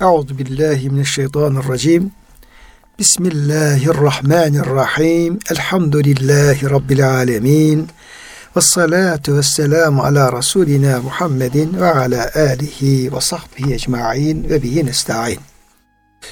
[0.00, 2.10] Euzu billahi mineşşeytanirracim.
[2.98, 5.38] Bismillahirrahmanirrahim.
[5.50, 7.88] Elhamdülillahi rabbil alamin.
[8.56, 9.40] Ve salatu ve
[9.86, 15.38] ala Resulina Muhammedin ve ala alihi ve sahbihi ecma'in ve bihi nesta'in.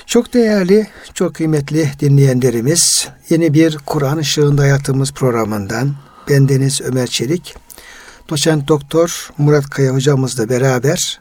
[0.06, 5.94] Çok değerli, çok kıymetli dinleyenlerimiz, yeni bir Kur'an ışığında hayatımız programından
[6.28, 7.54] bendeniz Ömer Çelik,
[8.30, 11.20] doçent doktor Murat Kaya hocamızla beraber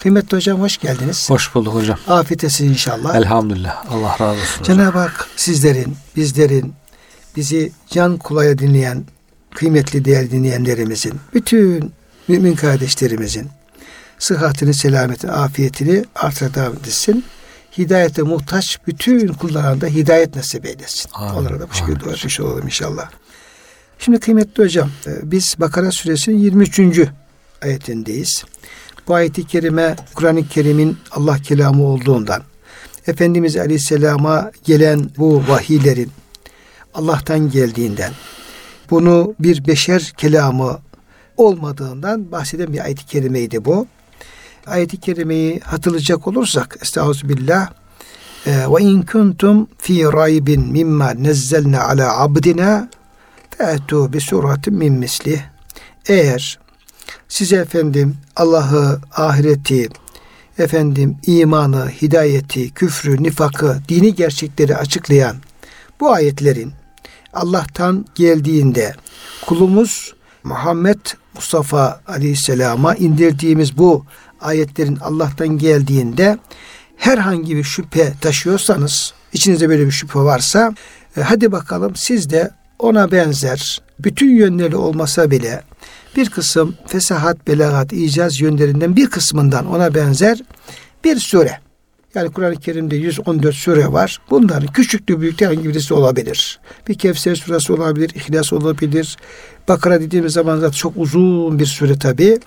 [0.00, 1.30] Kıymetli hocam hoş geldiniz.
[1.30, 1.98] Hoş bulduk hocam.
[2.08, 3.16] Afiyet inşallah.
[3.16, 3.84] Elhamdülillah.
[3.90, 4.64] Allah razı olsun.
[4.64, 6.74] Cenab-ı Hak sizlerin, bizlerin,
[7.36, 9.04] bizi can kulaya dinleyen,
[9.54, 11.92] kıymetli değerli dinleyenlerimizin, bütün
[12.28, 13.48] mümin kardeşlerimizin
[14.18, 17.24] sıhhatini, selametini, afiyetini artıra devam etsin.
[17.78, 21.10] Hidayete muhtaç bütün kullarına da hidayet nasip eylesin.
[21.14, 21.34] Amin.
[21.34, 23.10] Onlara da bu şekilde dua etmiş olalım inşallah.
[23.98, 26.80] Şimdi kıymetli hocam, e, biz Bakara suresinin 23.
[27.62, 28.44] ayetindeyiz.
[29.08, 32.42] Bu ayeti kerime Kur'an-ı Kerim'in Allah kelamı olduğundan,
[33.06, 36.10] Efendimiz Aleyhisselam'a gelen bu vahiylerin
[36.94, 38.12] Allah'tan geldiğinden,
[38.90, 40.78] bunu bir beşer kelamı
[41.36, 43.86] olmadığından bahseden bir ayet-i kerimeydi bu.
[44.66, 47.70] Ayet-i kerimeyi hatırlayacak olursak Estağfirullah
[48.46, 52.88] e, ve in kuntum fi raybin mimma nezzelna ala abdina
[53.58, 55.40] fe'tu bi suratin min mislih.
[56.08, 56.58] Eğer
[57.30, 59.88] size efendim Allah'ı, ahireti,
[60.58, 65.36] efendim imanı, hidayeti, küfrü, nifakı, dini gerçekleri açıklayan
[66.00, 66.72] bu ayetlerin
[67.32, 68.94] Allah'tan geldiğinde
[69.46, 70.14] kulumuz
[70.44, 70.98] Muhammed
[71.34, 74.04] Mustafa Aleyhisselam'a indirdiğimiz bu
[74.40, 76.38] ayetlerin Allah'tan geldiğinde
[76.96, 80.74] herhangi bir şüphe taşıyorsanız, içinizde böyle bir şüphe varsa
[81.16, 85.62] e, hadi bakalım siz de ona benzer bütün yönleri olmasa bile
[86.16, 90.38] bir kısım fesahat, belagat, icaz yönlerinden bir kısmından ona benzer
[91.04, 91.60] bir sure.
[92.14, 94.20] Yani Kur'an-ı Kerim'de 114 sure var.
[94.30, 96.60] Bunların küçüklü büyüklü herhangi birisi olabilir.
[96.88, 99.16] Bir Kevser suresi olabilir, İhlas olabilir.
[99.68, 102.38] Bakara dediğimiz zaman zaten çok uzun bir sure tabi.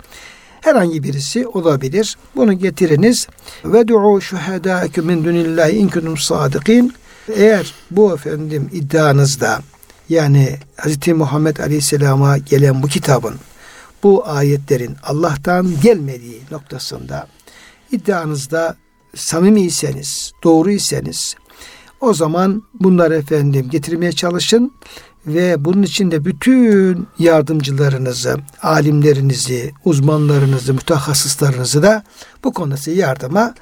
[0.60, 2.16] Herhangi birisi olabilir.
[2.36, 3.28] Bunu getiriniz.
[3.64, 6.94] Ve du'u şuhedâkü min dunillahi in kuntum sadıkîn.
[7.36, 9.60] Eğer bu efendim iddianızda
[10.08, 11.08] yani Hz.
[11.08, 13.34] Muhammed Aleyhisselam'a gelen bu kitabın
[14.04, 17.26] bu ayetlerin Allah'tan gelmediği noktasında
[17.92, 18.76] iddianızda
[19.14, 21.34] samimiyseniz, doğruysanız
[22.00, 24.72] o zaman bunları efendim getirmeye çalışın
[25.26, 32.04] ve bunun için de bütün yardımcılarınızı, alimlerinizi, uzmanlarınızı, mütehassıslarınızı da
[32.44, 33.54] bu konuda yardıma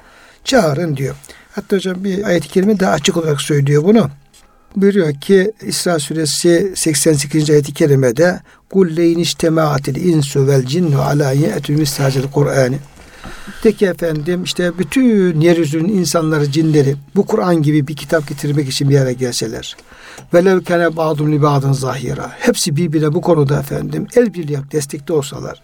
[0.43, 1.15] çağırın diyor.
[1.51, 4.09] Hatta hocam bir ayet-i kerime daha açık olarak söylüyor bunu.
[4.75, 7.49] Buyuruyor ki İsra suresi 88.
[7.49, 8.39] ayet-i kerimede
[8.69, 12.75] kul leyn iştemaatil insu vel cinnu ala ye'tü mistacil Kur'an'ı
[13.63, 18.89] de ki efendim işte bütün yeryüzünün insanları, cinleri bu Kur'an gibi bir kitap getirmek için
[18.89, 19.77] bir yere gelseler.
[20.33, 22.31] Velev kene ba'dun li ba'dın zahira.
[22.39, 25.63] Hepsi birbirine bu konuda efendim el birliği destekte olsalar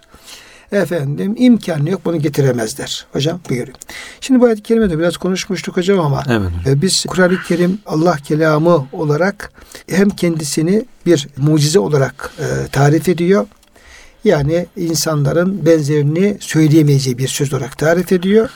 [0.72, 3.06] efendim imkan yok bunu getiremezler.
[3.14, 3.74] Hocam buyurun.
[4.22, 6.50] Şimdi bu ayet-i kerimede biraz konuşmuştuk hocam ama evet.
[6.68, 9.52] e, biz Kur'an-ı Kerim Allah kelamı olarak
[9.90, 13.48] hem kendisini bir mucize olarak e, tarif ediyor.
[14.24, 18.50] Yani insanların benzerini söyleyemeyeceği bir söz olarak tarif ediyor.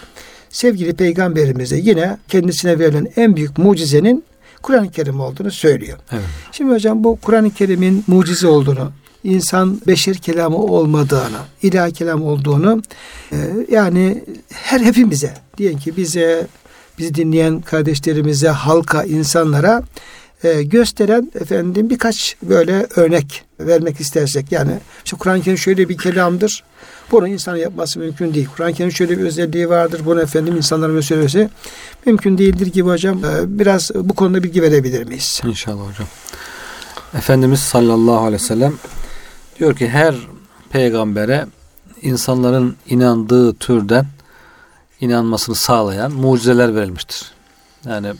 [0.49, 4.23] Sevgili peygamberimiz de yine kendisine verilen en büyük mucizenin
[4.61, 5.97] Kur'an-ı Kerim olduğunu söylüyor.
[6.11, 6.23] Evet.
[6.51, 8.91] Şimdi hocam bu Kur'an-ı Kerim'in mucize olduğunu
[9.23, 12.81] insan beşer kelamı olmadığını, ilahi kelam olduğunu
[13.31, 13.37] e,
[13.71, 16.47] yani her hepimize diyelim ki bize
[16.97, 19.83] bizi dinleyen kardeşlerimize, halka, insanlara
[20.43, 24.71] e, gösteren efendim birkaç böyle örnek vermek istersek yani
[25.05, 26.63] işte Kur'an-ı Kerim şöyle bir kelamdır.
[27.11, 28.47] Bunu insan yapması mümkün değil.
[28.57, 30.01] Kur'an-ı Kerim şöyle bir özelliği vardır.
[30.05, 31.49] Bunu efendim insanların söylemesi
[32.05, 33.25] mümkün değildir gibi hocam.
[33.25, 35.41] E, biraz bu konuda bilgi verebilir miyiz?
[35.45, 36.07] İnşallah hocam.
[37.17, 38.73] Efendimiz sallallahu aleyhi ve sellem
[39.59, 40.15] Diyor ki her
[40.69, 41.45] peygambere
[42.01, 44.05] insanların inandığı türden
[45.01, 47.31] inanmasını sağlayan mucizeler verilmiştir.
[47.85, 48.13] Yani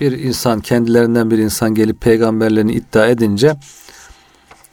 [0.00, 3.56] bir insan kendilerinden bir insan gelip peygamberlerini iddia edince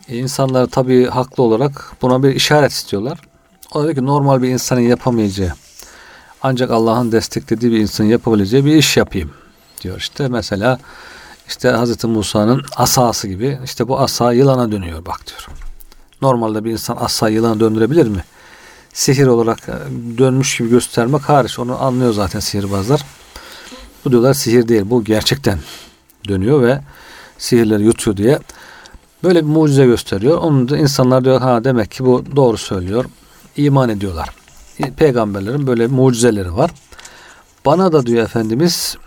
[0.07, 3.19] e, insanlar tabii haklı olarak buna bir işaret istiyorlar.
[3.73, 5.51] O diyor ki normal bir insanın yapamayacağı
[6.43, 9.31] ancak Allah'ın desteklediği bir insanın yapabileceği bir iş yapayım
[9.81, 9.97] diyor.
[9.97, 10.79] İşte mesela
[11.51, 15.47] işte Hazreti Musa'nın asası gibi işte bu asa yılana dönüyor bak diyor.
[16.21, 18.23] Normalde bir insan asa yılana döndürebilir mi?
[18.93, 19.73] Sihir olarak e,
[20.17, 23.05] dönmüş gibi göstermek hariç onu anlıyor zaten sihirbazlar.
[24.05, 25.59] Bu diyorlar sihir değil bu gerçekten
[26.27, 26.81] dönüyor ve
[27.37, 28.39] sihirleri yutuyor diye
[29.23, 30.37] böyle bir mucize gösteriyor.
[30.37, 33.05] Onu da insanlar diyor ha demek ki bu doğru söylüyor.
[33.57, 34.29] İman ediyorlar.
[34.97, 36.71] Peygamberlerin böyle mucizeleri var.
[37.65, 38.97] Bana da diyor Efendimiz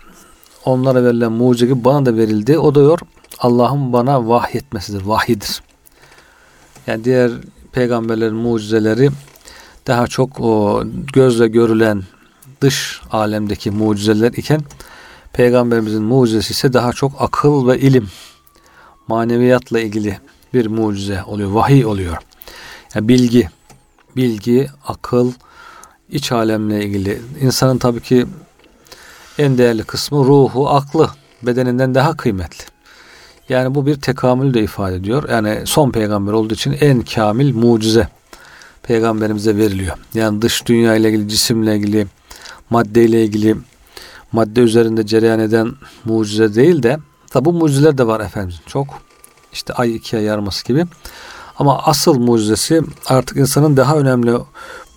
[0.65, 2.59] onlara verilen mucize bana da verildi.
[2.59, 2.99] O da diyor
[3.39, 5.01] Allah'ın bana vahyetmesidir.
[5.01, 5.61] Vahidir.
[6.87, 7.31] Yani diğer
[7.71, 9.09] peygamberlerin mucizeleri
[9.87, 10.83] daha çok o
[11.13, 12.03] gözle görülen
[12.61, 14.61] dış alemdeki mucizeler iken
[15.33, 18.07] peygamberimizin mucizesi ise daha çok akıl ve ilim
[19.07, 20.19] maneviyatla ilgili
[20.53, 21.51] bir mucize oluyor.
[21.51, 22.17] Vahiy oluyor.
[22.95, 23.49] Yani bilgi,
[24.15, 25.31] bilgi, akıl,
[26.09, 27.21] iç alemle ilgili.
[27.41, 28.25] İnsanın tabii ki
[29.37, 31.09] en değerli kısmı ruhu, aklı
[31.43, 32.63] bedeninden daha kıymetli.
[33.49, 35.29] Yani bu bir tekamül de ifade ediyor.
[35.29, 38.07] Yani son peygamber olduğu için en kamil mucize
[38.83, 39.97] peygamberimize veriliyor.
[40.13, 42.07] Yani dış dünya ile ilgili, cisimle ilgili,
[42.69, 43.55] madde ilgili,
[44.31, 45.71] madde üzerinde cereyan eden
[46.05, 46.97] mucize değil de
[47.29, 48.87] tabi bu mucizeler de var efendim çok.
[49.53, 50.85] İşte ay ikiye yarması gibi.
[51.59, 54.33] Ama asıl mucizesi artık insanın daha önemli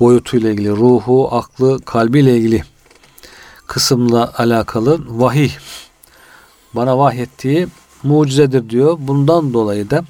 [0.01, 2.65] boyutuyla ilgili, ruhu, aklı, kalbiyle ilgili
[3.69, 5.51] kısımla alakalı vahiy.
[6.75, 7.69] Bana vahyettiği
[8.03, 8.97] mucizedir diyor.
[9.01, 10.05] Bundan dolayı da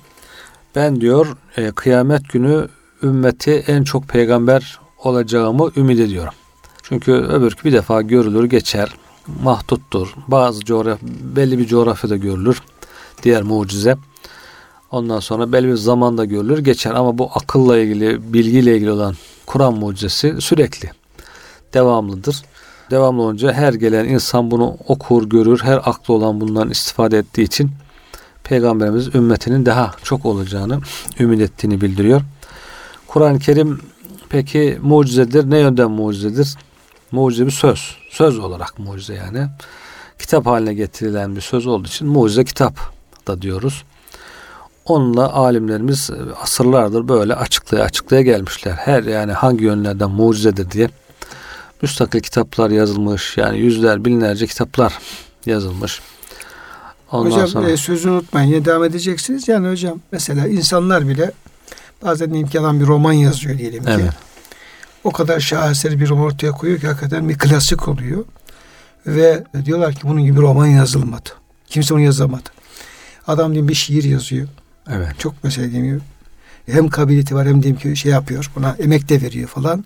[0.76, 2.69] ben diyor e, kıyamet günü
[3.02, 6.34] ümmeti en çok peygamber olacağımı ümit ediyorum.
[6.82, 8.94] Çünkü öbür bir defa görülür geçer
[9.43, 10.14] mahduttur.
[10.28, 10.99] Bazı coğraf
[11.37, 12.62] belli bir coğrafyada görülür.
[13.22, 13.96] Diğer mucize.
[14.90, 19.14] Ondan sonra belli bir zamanda görülür geçer ama bu akılla ilgili bilgiyle ilgili olan
[19.46, 20.90] Kur'an mucizesi sürekli
[21.75, 22.43] devamlıdır.
[22.90, 25.61] Devamlı olunca her gelen insan bunu okur, görür.
[25.62, 27.70] Her aklı olan bundan istifade ettiği için
[28.44, 30.81] Peygamberimiz ümmetinin daha çok olacağını
[31.20, 32.23] ümit ettiğini bildiriyor.
[33.06, 33.81] Kur'an-ı Kerim
[34.29, 35.50] peki mucizedir.
[35.50, 36.55] Ne yönden mucizedir?
[37.12, 37.96] Mucize bir söz.
[38.11, 39.46] Söz olarak mucize yani.
[40.19, 42.79] Kitap haline getirilen bir söz olduğu için mucize kitap
[43.26, 43.84] da diyoruz.
[44.84, 46.11] Onunla alimlerimiz
[46.43, 48.73] asırlardır böyle açıklaya açıklaya gelmişler.
[48.73, 50.88] Her yani hangi yönlerden mucizedir diye
[51.82, 53.36] müstakil kitaplar yazılmış.
[53.36, 54.98] Yani yüzler, binlerce kitaplar
[55.46, 56.00] yazılmış.
[57.12, 57.70] Ondan hocam sonra...
[57.70, 58.48] e, sözünü unutmayın.
[58.48, 59.48] Yine devam edeceksiniz.
[59.48, 61.32] Yani hocam mesela insanlar bile
[62.02, 63.90] bazen adam bir roman yazıyor diyelim ki.
[63.92, 64.12] Evet.
[65.04, 68.24] O kadar şaheser bir roman ortaya koyuyor ki hakikaten bir klasik oluyor.
[69.06, 71.28] Ve diyorlar ki bunun gibi roman yazılmadı.
[71.66, 72.48] Kimse onu yazamadı.
[73.26, 74.48] Adam diyelim bir şiir yazıyor.
[74.90, 75.19] Evet.
[75.19, 76.02] Çok mesela diyeyim
[76.70, 79.85] hem kabiliyeti var hem diyeyim ki şey yapıyor buna emek de veriyor falan.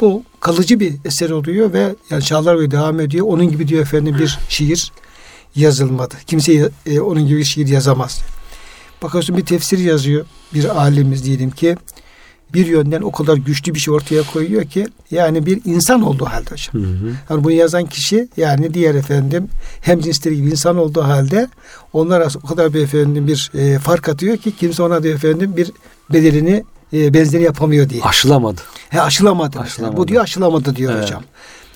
[0.00, 3.26] Bu kalıcı bir eser oluyor ve yani çağlar boyu devam ediyor.
[3.26, 4.92] Onun gibi diyor efendim bir şiir
[5.56, 6.14] yazılmadı.
[6.26, 8.20] Kimse e, onun gibi bir şiir yazamaz.
[9.02, 11.76] Bakıyorsun bir tefsir yazıyor bir alimiz diyelim ki
[12.54, 16.50] bir yönden o kadar güçlü bir şey ortaya koyuyor ki yani bir insan olduğu halde
[16.50, 16.74] hocam.
[16.74, 17.12] Hı hı.
[17.30, 19.48] Yani bunu yazan kişi yani diğer efendim
[19.80, 21.48] hem cinsleri gibi insan olduğu halde
[21.92, 25.72] onlar o kadar bir efendim bir e, fark atıyor ki kimse ona diyor efendim bir
[26.12, 28.02] bedelini e, benzeri yapamıyor diye.
[28.02, 28.60] Aşılamadı.
[28.88, 29.58] He aşılamadı.
[29.58, 29.96] aşılamadı.
[29.96, 31.04] Bu diyor aşılamadı diyor evet.
[31.04, 31.22] hocam.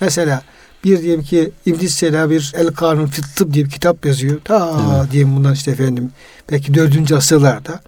[0.00, 0.42] Mesela
[0.84, 4.40] bir diyelim ki İbn Sena bir El Kanun Fit diye bir kitap yazıyor.
[4.44, 5.12] Ta evet.
[5.12, 6.10] diyeyim bundan işte efendim
[6.52, 7.80] belki dördüncü asırlarda.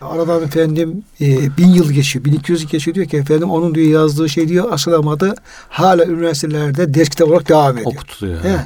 [0.00, 3.74] Aradan efendim e, bin yıl geçiyor, bin iki yüz yıl geçiyor diyor ki efendim onun
[3.74, 5.34] diyor yazdığı şey diyor aşılamadı.
[5.68, 7.92] Hala üniversitelerde ders kitap olarak devam ediyor.
[7.92, 8.44] Okutuluyor.
[8.44, 8.60] Yani.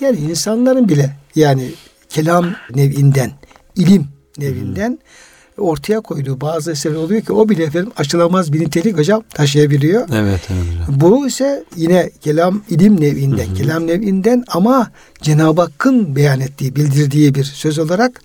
[0.00, 1.70] yani insanların bile yani
[2.08, 3.32] kelam nevinden,
[3.76, 4.06] ilim
[4.38, 4.98] nevinden hmm
[5.60, 10.08] ortaya koyduğu bazı eserler oluyor ki o bile efendim aşılamaz bir nitelik hocam taşıyabiliyor.
[10.12, 11.00] Evet, evet hocam.
[11.00, 13.54] Bu ise yine kelam ilim nevinden, hı hı.
[13.54, 14.90] kelam nevinden ama
[15.22, 18.20] Cenab-ı Hakk'ın beyan ettiği, bildirdiği bir söz olarak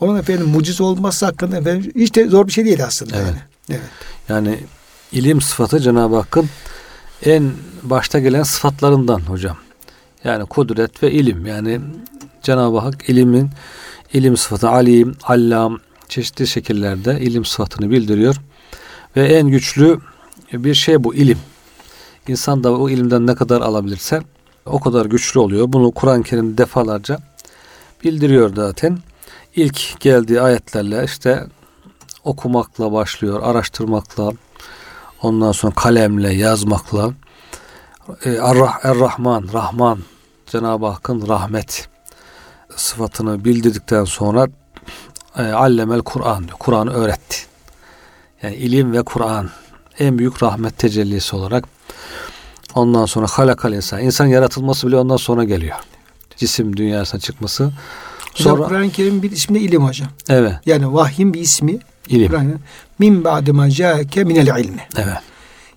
[0.00, 3.16] onun efendim mucize olması hakkında efendim hiç de zor bir şey değil aslında.
[3.16, 3.26] Evet.
[3.26, 3.38] Yani.
[3.70, 3.80] evet.
[4.28, 4.58] Yani
[5.12, 6.48] ilim sıfatı Cenab-ı Hakk'ın
[7.24, 9.56] en başta gelen sıfatlarından hocam.
[10.24, 11.46] Yani kudret ve ilim.
[11.46, 11.80] Yani
[12.42, 13.50] Cenab-ı Hak ilimin
[14.12, 18.36] ilim sıfatı alim, allam, çeşitli şekillerde ilim sıfatını bildiriyor.
[19.16, 19.98] Ve en güçlü
[20.52, 21.38] bir şey bu ilim.
[22.28, 24.22] İnsan da o ilimden ne kadar alabilirse
[24.66, 25.72] o kadar güçlü oluyor.
[25.72, 27.18] Bunu Kur'an-ı Kerim defalarca
[28.04, 28.98] bildiriyor zaten.
[29.56, 31.46] İlk geldiği ayetlerle işte
[32.24, 34.32] okumakla başlıyor, araştırmakla,
[35.22, 37.12] ondan sonra kalemle, yazmakla.
[38.24, 39.98] E, Er-Rahman, Rahman,
[40.46, 41.88] Cenab-ı Hakk'ın rahmet
[42.76, 44.46] sıfatını bildirdikten sonra
[45.38, 46.58] e, allemel Kur'an diyor.
[46.58, 47.36] Kur'an'ı öğretti.
[48.42, 49.50] Yani ilim ve Kur'an
[49.98, 51.64] en büyük rahmet tecellisi olarak
[52.74, 54.00] ondan sonra halakal insan.
[54.00, 55.76] İnsan yaratılması bile ondan sonra geliyor.
[56.36, 57.72] Cisim dünyasına çıkması
[58.34, 60.08] Sonra Kur'an-ı Kerim'in bir ismi de ilim hocam.
[60.28, 60.52] Evet.
[60.66, 61.78] Yani vahyin bir ismi
[62.08, 62.28] ilim.
[62.28, 62.58] Kur'an
[62.98, 64.86] min ba'de ma ca'ake minel ilmi.
[64.96, 65.18] Evet.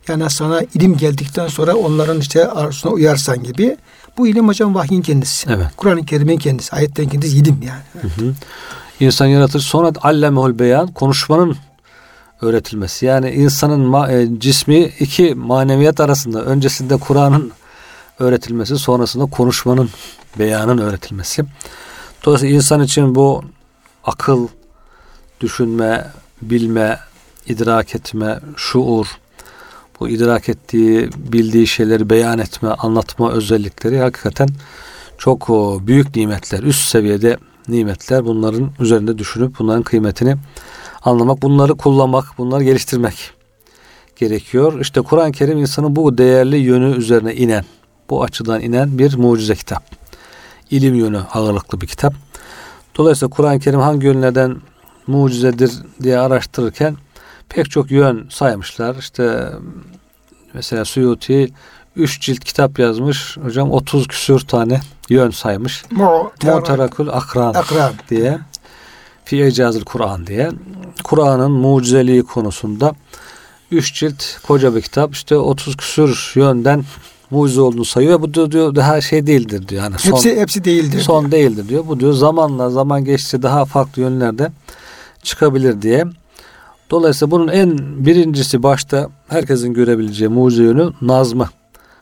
[0.07, 3.77] Yani sana ilim geldikten sonra onların işte arzusuna uyarsan gibi.
[4.17, 5.49] Bu ilim hocam vahyin kendisi.
[5.49, 5.67] Evet.
[5.77, 6.75] Kur'an-ı Kerim'in kendisi.
[6.75, 7.81] Ayetten kendisi ilim yani.
[7.95, 8.17] Evet.
[8.17, 8.33] Hı hı.
[9.01, 9.59] İnsan yaratır.
[9.59, 11.57] Sonra allemehul beyan konuşmanın
[12.41, 13.05] öğretilmesi.
[13.05, 17.51] Yani insanın ma- e, cismi iki maneviyat arasında öncesinde Kur'an'ın
[18.19, 19.89] öğretilmesi, sonrasında konuşmanın,
[20.39, 21.43] beyanın öğretilmesi.
[22.25, 23.43] Dolayısıyla insan için bu
[24.03, 24.47] akıl,
[25.41, 26.07] düşünme,
[26.41, 26.99] bilme,
[27.47, 29.07] idrak etme, şuur,
[29.99, 34.49] bu idrak ettiği, bildiği şeyleri beyan etme, anlatma özellikleri hakikaten
[35.17, 35.49] çok
[35.87, 37.37] büyük nimetler, üst seviyede
[37.67, 38.25] nimetler.
[38.25, 40.35] Bunların üzerinde düşünüp bunların kıymetini
[41.01, 43.31] anlamak, bunları kullanmak, bunları geliştirmek
[44.15, 44.79] gerekiyor.
[44.81, 47.65] İşte Kur'an-ı Kerim insanın bu değerli yönü üzerine inen,
[48.09, 49.83] bu açıdan inen bir mucize kitap.
[50.71, 52.13] İlim yönü ağırlıklı bir kitap.
[52.97, 54.61] Dolayısıyla Kur'an-ı Kerim hangi yönlerden
[55.07, 55.71] mucizedir
[56.03, 56.95] diye araştırırken
[57.49, 58.95] pek çok yön saymışlar.
[58.95, 59.49] İşte
[60.53, 61.53] mesela Suyuti
[61.95, 63.37] 3 cilt kitap yazmış.
[63.37, 65.83] Hocam 30 küsür tane yön saymış.
[65.91, 68.39] Mu'terakul Akran, Akran diye.
[69.25, 70.49] Fi Ecazül Kur'an diye.
[71.03, 72.95] Kur'an'ın mucizeliği konusunda
[73.71, 75.13] 3 cilt koca bir kitap.
[75.13, 76.83] İşte 30 küsür yönden
[77.31, 78.21] mucize olduğunu sayıyor.
[78.21, 79.83] Bu diyor, diyor daha şey değildir diyor.
[79.83, 81.01] Yani son, hepsi hepsi değildir.
[81.01, 81.31] Son diyor.
[81.31, 81.87] değildir diyor.
[81.87, 84.51] Bu diyor zamanla zaman geçti daha farklı yönlerde
[85.23, 86.05] çıkabilir diye.
[86.89, 91.49] Dolayısıyla bunun en birincisi başta herkesin görebileceği mucize yönü nazmı.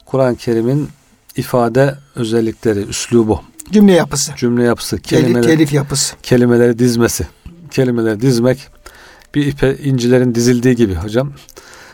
[0.05, 0.89] Kur'an-ı Kerim'in
[1.39, 3.41] ifade özellikleri, üslubu.
[3.71, 4.31] Cümle yapısı.
[4.37, 4.97] Cümle yapısı.
[4.97, 6.15] Kelimeler, telif yapısı.
[6.23, 7.27] Kelimeleri dizmesi.
[7.71, 8.67] Kelimeleri dizmek
[9.35, 11.33] bir ipe incilerin dizildiği gibi hocam.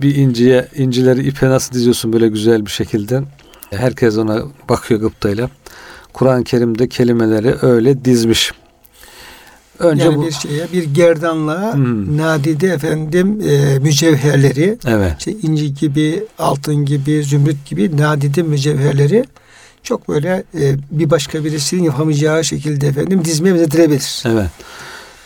[0.01, 3.23] Bir inciye incileri ipe nasıl diziyorsun böyle güzel bir şekilde.
[3.69, 5.49] Herkes ona bakıyor gıptayla.
[6.13, 8.51] Kur'an-ı Kerim'de kelimeleri öyle dizmiş.
[9.79, 12.17] Önce yani bu, bir şeye bir gerdanla hmm.
[12.17, 15.15] nadide efendim e, mücevherleri evet.
[15.19, 19.25] işte inci gibi altın gibi zümrüt gibi nadide mücevherleri
[19.83, 24.23] çok böyle e, bir başka birisinin yapamayacağı şekilde efendim dizmeye benzetilebilir.
[24.25, 24.49] Evet.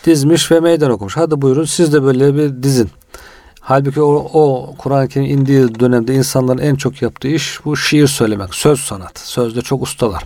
[0.06, 1.16] Dizmiş ve meydan okumuş.
[1.16, 2.90] Hadi buyurun siz de böyle bir dizin.
[3.60, 8.54] Halbuki o, o Kur'an-ı Kerim indiği dönemde insanların en çok yaptığı iş bu şiir söylemek,
[8.54, 9.28] söz sanatı.
[9.28, 10.22] Sözde çok ustalar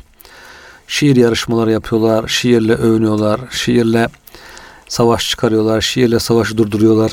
[0.89, 4.09] şiir yarışmaları yapıyorlar, şiirle övünüyorlar, şiirle
[4.89, 7.13] savaş çıkarıyorlar, şiirle savaşı durduruyorlar.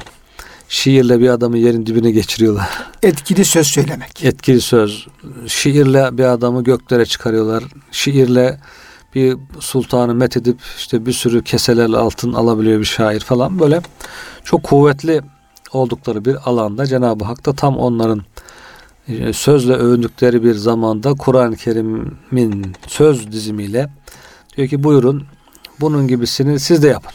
[0.69, 2.69] Şiirle bir adamı yerin dibine geçiriyorlar.
[3.03, 4.23] Etkili söz söylemek.
[4.23, 5.07] Etkili söz.
[5.47, 7.63] Şiirle bir adamı göklere çıkarıyorlar.
[7.91, 8.59] Şiirle
[9.15, 13.81] bir sultanı met edip işte bir sürü keselerle altın alabiliyor bir şair falan böyle
[14.43, 15.21] çok kuvvetli
[15.71, 18.23] oldukları bir alanda Cenab-ı Hak da tam onların
[19.33, 23.89] sözle övündükleri bir zamanda Kur'an-ı Kerim'in söz dizimiyle
[24.57, 25.23] diyor ki buyurun
[25.79, 27.11] bunun gibisini siz de yapın.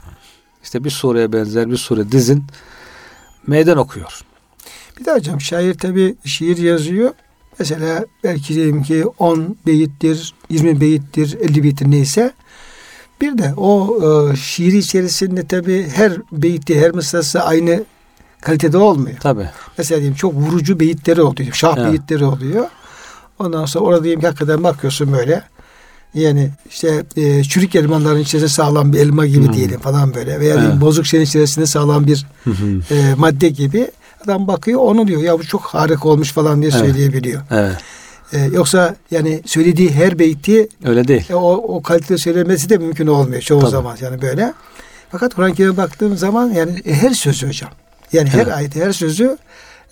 [0.62, 2.44] İşte bir sureye benzer bir sure dizin
[3.46, 4.20] meydan okuyor.
[4.98, 7.12] Bir de hocam şair tabi şiir yazıyor.
[7.58, 12.32] Mesela belki diyelim ki 10 beyittir, 20 beyittir, 50 beyittir neyse.
[13.20, 17.84] Bir de o e, şiir içerisinde tabi her beyitti, her mısrası aynı
[18.40, 19.16] kalitede olmuyor.
[19.16, 19.48] Tabi.
[19.78, 21.52] Mesela diyeyim çok vurucu beyitleri oluyor.
[21.52, 21.88] Şah evet.
[21.88, 22.66] beyitleri oluyor.
[23.38, 25.42] Ondan sonra orada diyeyim ki hakikaten bakıyorsun böyle.
[26.14, 29.52] Yani işte e, çürük elmaların içerisinde sağlam bir elma gibi hmm.
[29.52, 30.40] diyelim falan böyle.
[30.40, 30.80] Veya evet.
[30.80, 32.26] bozuk şeyin içerisinde sağlam bir
[32.90, 33.90] e, madde gibi.
[34.24, 36.86] Adam bakıyor onu diyor ya bu çok harika olmuş falan diye evet.
[36.86, 37.42] söyleyebiliyor.
[37.50, 37.76] Evet.
[38.32, 41.26] Ee, yoksa yani söylediği her beyti öyle değil.
[41.30, 43.70] E, o, o kalitede söylemesi de mümkün olmuyor çoğu Tabii.
[43.70, 44.54] zaman yani böyle.
[45.10, 47.70] Fakat Kur'an-ı Kerim'e baktığım zaman yani e, her sözü hocam
[48.12, 48.54] yani her evet.
[48.54, 49.38] ayet, her sözü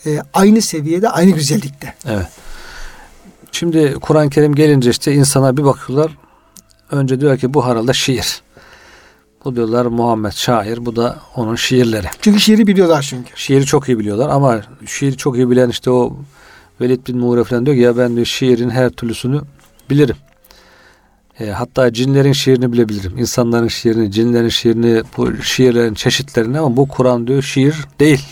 [0.06, 1.94] e, aynı seviyede, aynı güzellikte.
[2.06, 2.26] Evet.
[3.52, 6.18] Şimdi Kur'an-ı Kerim gelince işte insana bir bakıyorlar.
[6.90, 8.42] Önce diyor ki bu herhalde şiir.
[9.44, 10.86] Bu diyorlar Muhammed şair.
[10.86, 12.06] Bu da onun şiirleri.
[12.20, 13.30] Çünkü şiiri biliyorlar çünkü.
[13.36, 16.16] Şiiri çok iyi biliyorlar ama şiiri çok iyi bilen işte o
[16.80, 19.40] Velid bin Muğre falan diyor ki ya ben diyor şiirin her türlüsünü
[19.90, 20.16] bilirim.
[21.40, 23.18] E, hatta cinlerin şiirini bile bilirim.
[23.18, 28.26] İnsanların şiirini, cinlerin şiirini, bu şiirlerin çeşitlerini ama bu Kur'an diyor şiir değil.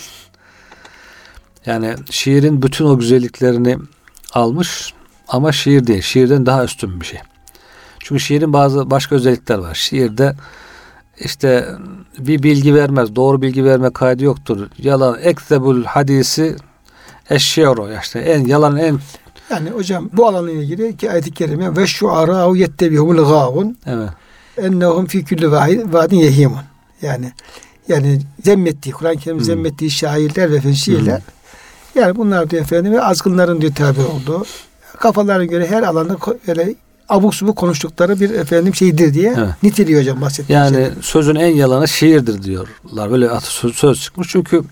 [1.67, 3.79] Yani şiirin bütün o güzelliklerini
[4.33, 4.95] almış
[5.29, 6.03] ama şiir değil.
[6.03, 7.21] Şiirden daha üstün bir şey.
[7.99, 9.75] Çünkü şiirin bazı başka özellikler var.
[9.75, 10.35] Şiirde
[11.19, 11.69] işte
[12.19, 14.69] bir bilgi vermez, doğru bilgi verme kaydı yoktur.
[14.79, 16.57] Yalan, ekzebul hadisi
[17.31, 18.99] eşşeoro işte en yalan en
[19.51, 24.09] yani hocam bu alanla ilgili ki ayet-i kerime ve şu ara'u yettebihumul gâvun evet.
[24.57, 25.53] ennehum fi kulli
[25.93, 26.63] vadin yehimun.
[27.03, 27.33] Yani
[27.89, 29.45] yani zemmettiği, Kur'an-ı Kerim hmm.
[29.45, 31.17] zemmettiği şairler ve şiirler.
[31.17, 32.03] Hmm.
[32.03, 34.45] Yani bunlar diyor efendim azgınların diyor tabi oldu.
[34.99, 36.17] Kafalarına göre her alanda
[36.49, 36.75] öyle
[37.09, 39.51] abuk subuk konuştukları bir efendim şeydir diye Evet.
[39.63, 40.91] niteliyor hocam bahsettiğim Yani şey.
[41.01, 43.11] sözün en yalanı şiirdir diyorlar.
[43.11, 44.29] Böyle atasöz söz çıkmış.
[44.31, 44.63] Çünkü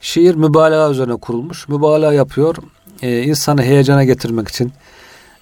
[0.00, 1.68] şiir mübalağa üzerine kurulmuş.
[1.68, 2.56] Mübalağa yapıyor.
[3.02, 4.72] Ee, insanı heyecana getirmek için,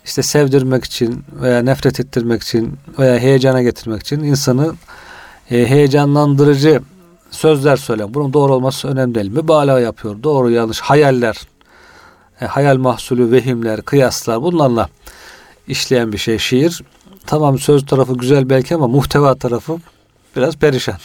[0.04, 4.74] işte sevdirmek için veya nefret ettirmek için veya heyecana getirmek için insanı
[5.50, 6.80] e, heyecanlandırıcı
[7.30, 8.14] sözler söyler.
[8.14, 9.30] Bunun doğru olması önemli değil.
[9.30, 10.22] Mübalağa yapıyor.
[10.22, 11.40] Doğru yanlış hayaller,
[12.40, 14.88] e, hayal mahsulü vehimler, kıyaslar bunlarla
[15.68, 16.82] işleyen bir şey şiir.
[17.26, 19.78] Tamam söz tarafı güzel belki ama muhteva tarafı
[20.36, 20.98] biraz perişan.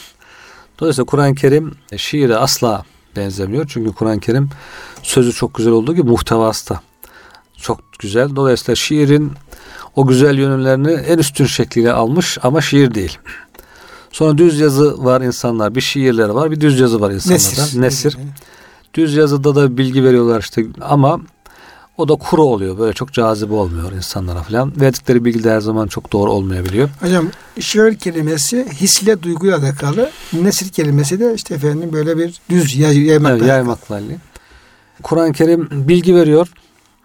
[0.80, 2.84] Dolayısıyla Kur'an-ı Kerim e, şiire asla
[3.16, 3.66] benzemiyor.
[3.68, 4.50] Çünkü Kur'an-ı Kerim
[5.02, 6.80] sözü çok güzel olduğu gibi muhtevası da
[7.56, 8.36] çok güzel.
[8.36, 9.32] Dolayısıyla şiirin
[9.96, 13.18] o güzel yönlerini en üstün şekliyle almış ama şiir değil.
[14.12, 15.74] Sonra düz yazı var insanlar.
[15.74, 17.34] Bir şiirleri var, bir düz yazı var insanlarda.
[17.34, 17.80] Nesir.
[17.80, 18.18] Nesir.
[18.94, 21.20] Düz yazıda da bilgi veriyorlar işte ama
[21.98, 22.78] o da kuru oluyor.
[22.78, 24.80] Böyle çok cazibe olmuyor insanlara falan.
[24.80, 26.88] Verdikleri bilgi de her zaman çok doğru olmayabiliyor.
[27.00, 27.26] Hocam
[27.60, 30.10] şiir kelimesi hisle duyguyla alakalı.
[30.32, 33.32] Nesir kelimesi de işte efendim böyle bir düz yay, yaymak.
[33.32, 34.00] Evet, yaymakla.
[35.02, 36.48] Kur'an-ı Kerim bilgi veriyor.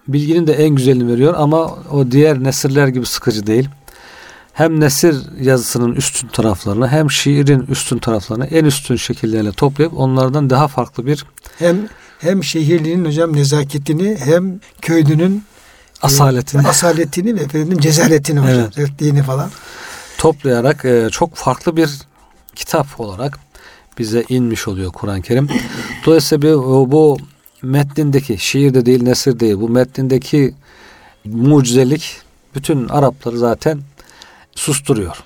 [0.08, 3.70] Bilginin de en güzelini veriyor ama o diğer nesirler gibi sıkıcı değil.
[4.54, 10.68] Hem nesir yazısının üstün taraflarını hem şiirin üstün taraflarını en üstün şekillerle toplayıp onlardan daha
[10.68, 11.26] farklı bir
[11.60, 11.78] Hem
[12.22, 15.44] hem şehirlinin hocam nezaketini hem köylünün
[16.02, 18.56] asaletini e, asaletini ve efendim cezaletini hocam.
[18.60, 18.74] Evet.
[18.76, 19.50] Sertliğini falan.
[20.18, 21.90] toplayarak e, çok farklı bir
[22.56, 23.40] kitap olarak
[23.98, 25.50] bize inmiş oluyor Kur'an-ı Kerim.
[26.06, 27.18] Dolayısıyla bir, o- bu
[27.62, 30.54] metnindeki şiir de değil nesir değil bu metnindeki
[31.26, 32.18] mucizelik
[32.56, 33.82] bütün Arapları zaten
[34.56, 35.18] susturuyor.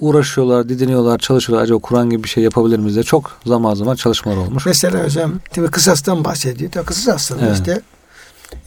[0.00, 1.64] Uğraşıyorlar, didiniyorlar, çalışıyorlar.
[1.64, 4.66] Acaba Kur'an gibi bir şey yapabilir miyiz diye çok zaman zaman çalışmalar olmuş.
[4.66, 6.70] Mesela hocam tabii kısastan bahsediyor.
[6.70, 7.54] Tabii kısas aslında Evet.
[7.56, 7.80] işte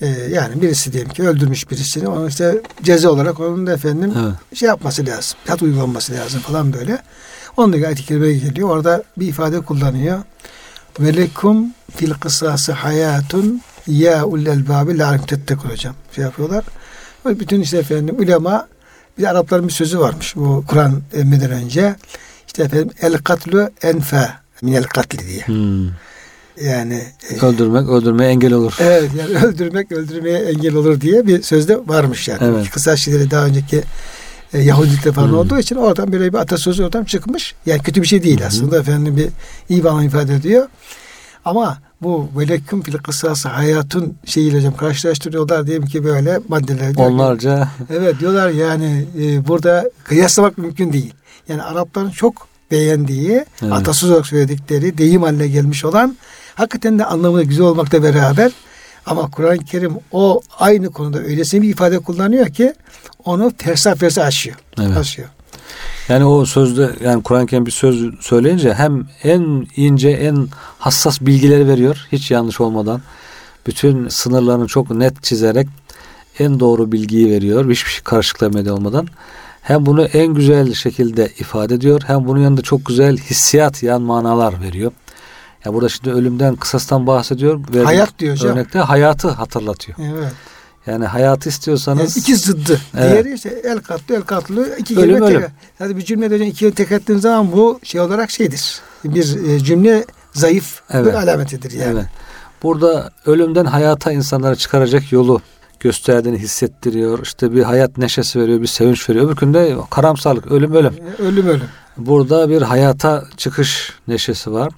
[0.02, 2.08] e, yani birisi diyelim ki öldürmüş birisini.
[2.08, 4.58] Onun işte ceza olarak onun da efendim Evet.
[4.58, 5.38] şey yapması lazım.
[5.46, 6.98] Kat uygulanması lazım falan böyle.
[7.58, 8.70] Onun da ayet-i kerime geliyor.
[8.70, 10.20] Orada bir ifade kullanıyor.
[11.00, 15.96] Ve lekum fil kısası hayatun ya elbabi la'alekum tettekun hocam.
[16.16, 16.64] Şey yapıyorlar.
[17.26, 18.68] Bütün işte efendim ulema
[19.18, 21.96] bir de Arapların bir sözü varmış bu Kur'an emreden önce.
[22.48, 24.30] İşte efendim el katlu enfe
[24.62, 25.48] minel katli diye.
[25.48, 25.86] Hmm.
[26.66, 28.74] Yani e, Öldürmek, öldürmeye engel olur.
[28.80, 32.40] Evet yani öldürmek öldürmeye engel olur diye bir sözde varmış yani.
[32.44, 32.70] Evet.
[32.72, 33.84] Kısa şiirleri daha önceki
[34.54, 35.38] e, Yahudilikte falan Hmm.
[35.38, 37.56] olduğu için oradan böyle bir atasözü oradan çıkmış.
[37.66, 39.30] Yani kötü bir şey değil aslında efendim bir
[39.70, 40.68] iyi bir ifade ediyor.
[41.46, 46.96] Ama bu veleküm fil kısası hayatın şeyiyle hocam karşılaştırıyorlar diyelim ki böyle maddeler.
[46.98, 51.14] Onlarca Evet diyorlar yani e, burada kıyaslamak mümkün değil.
[51.48, 53.74] Yani Arapların çok beğendiği, Evet.
[53.74, 56.18] atasöz olarak söyledikleri, deyim haline gelmiş olan
[56.56, 58.52] hakikaten de anlamı güzel olmakla beraber
[59.06, 62.74] ama Kur'an-ı Kerim o aynı konuda öylesine bir ifade kullanıyor ki
[63.26, 64.56] onu fersah fersah aşıyor.
[64.82, 64.98] Evet.
[64.98, 65.28] Aşıyor.
[66.10, 70.48] Yani o sözde yani Kur'an-ı Kerim bir söz söyleyince hem en ince en
[70.80, 73.02] hassas bilgileri veriyor hiç yanlış olmadan.
[73.68, 75.68] Bütün sınırlarını çok net çizerek
[76.40, 77.70] en doğru bilgiyi veriyor.
[77.72, 79.08] Hiçbir şey karışıklamaya olmadan.
[79.62, 84.62] Hem bunu en güzel şekilde ifade ediyor hem bunun yanında çok güzel hissiyat yan manalar
[84.62, 84.92] veriyor.
[85.66, 87.60] Ya burada şimdi ölümden kısastan bahsediyor.
[87.84, 88.52] Hayat diyor hocam.
[88.52, 89.98] Örnekte hayatı hatırlatıyor.
[90.02, 90.34] Evet.
[90.88, 92.82] Yani hayatı Yani istiyorsanız iki zıddı.
[92.98, 93.12] Evet.
[93.12, 95.34] Diğeri işte el katlı el katlı iki Ölüm, kelime ölüm.
[95.40, 95.52] tekrar.
[95.80, 98.80] Zaten bir cümle hocam iki tekrar ettiğin zaman bu şey olarak şeydir.
[99.04, 101.06] Bir e, cümle zayıf Evet.
[101.06, 101.92] bir alametidir yani.
[101.94, 102.06] Evet.
[102.64, 105.42] Burada ölümden hayata insanları çıkaracak yolu
[105.80, 107.20] gösterdiğini hissettiriyor.
[107.24, 109.26] İşte bir hayat neşesi veriyor, bir sevinç veriyor.
[109.26, 110.94] Öbürkünde karamsarlık, ölüm ölüm.
[111.20, 111.68] E, Ölüm ölüm.
[111.98, 114.74] Burada bir hayata çıkış neşesi var.